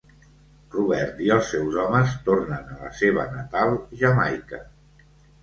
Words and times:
Robert 0.75 1.19
i 1.25 1.29
els 1.35 1.51
seus 1.55 1.77
homes 1.81 2.15
tornen 2.31 2.73
a 2.73 2.79
la 2.81 2.91
seva 3.03 3.27
natal 3.35 3.79
Jamaica. 4.01 4.65